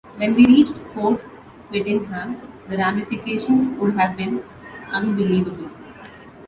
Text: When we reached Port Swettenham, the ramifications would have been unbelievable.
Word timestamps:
When 0.15 0.33
we 0.33 0.45
reached 0.47 0.83
Port 0.95 1.21
Swettenham, 1.67 2.41
the 2.67 2.75
ramifications 2.77 3.71
would 3.79 3.93
have 3.99 4.17
been 4.17 4.43
unbelievable. 4.91 5.69